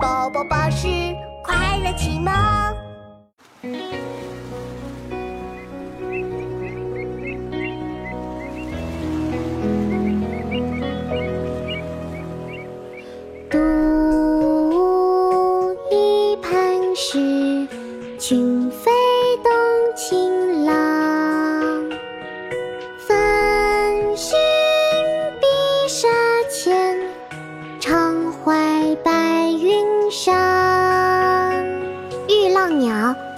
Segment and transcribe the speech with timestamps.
[0.00, 0.86] 宝宝巴士
[1.42, 2.32] 快乐启蒙。
[13.50, 13.58] 独
[15.90, 17.66] 一盘是
[18.18, 18.57] 君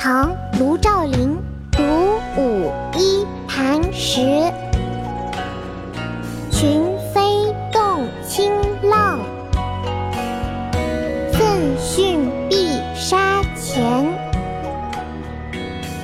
[0.03, 1.37] 唐·卢照邻，
[1.71, 1.83] 独
[2.35, 4.23] 舞一盘石，
[6.51, 8.51] 群飞动清
[8.83, 9.19] 浪。
[11.31, 14.07] 奋迅碧沙前，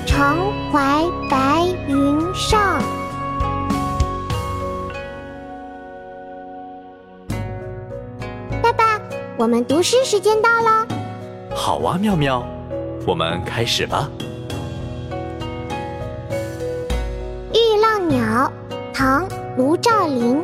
[0.05, 0.37] 常
[0.71, 2.79] 怀白云上。
[8.61, 9.01] 爸爸，
[9.39, 10.85] 我们读诗时间到了。
[11.55, 12.45] 好啊，妙妙，
[13.07, 14.11] 我们开始吧。
[17.53, 18.51] 《玉浪鸟》
[18.93, 20.43] 唐·卢照邻，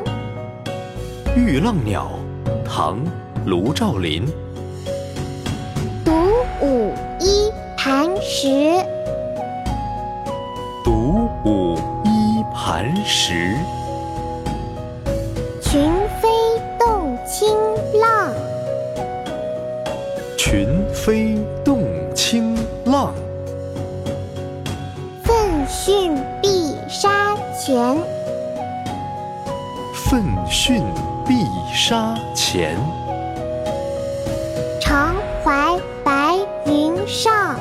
[1.35, 2.09] 《玉浪鸟》
[2.65, 2.99] 唐·
[3.45, 4.25] 卢照邻，
[6.05, 6.13] 独
[6.61, 8.47] 舞一磐石，
[10.85, 13.57] 独舞一磐石，
[15.61, 16.29] 群飞
[16.79, 17.49] 动清
[17.99, 18.31] 浪。
[20.37, 21.92] 群飞动清
[22.93, 23.11] 浪。
[25.23, 27.97] 奋迅碧沙前，
[29.95, 30.83] 奋迅
[31.25, 31.33] 碧
[31.73, 32.77] 沙前，
[34.79, 37.59] 常怀白云上。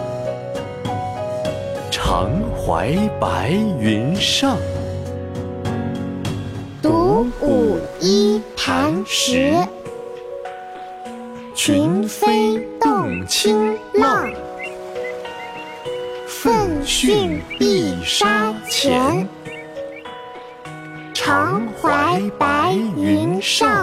[1.90, 4.58] 常怀白云上。
[6.82, 9.54] 独舞一磐石，
[11.54, 14.30] 群飞动清浪。
[16.72, 19.28] 奋迅碧沙前，
[21.12, 23.81] 常怀白云上。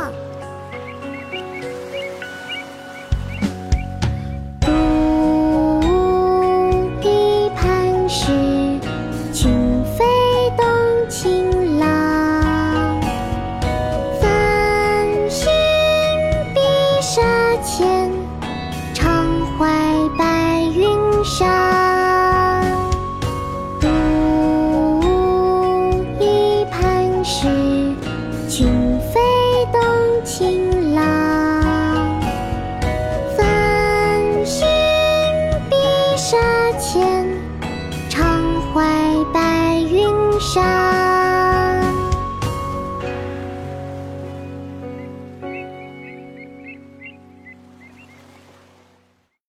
[27.42, 27.46] 是
[28.50, 28.68] 群
[29.00, 29.22] 飞
[29.72, 32.22] 动情郎
[33.38, 34.68] 繁星
[35.70, 35.78] 碧
[36.18, 36.38] 沙
[36.78, 37.26] 浅
[38.10, 38.84] 唱怀
[39.34, 40.10] 白云
[40.42, 40.89] 山。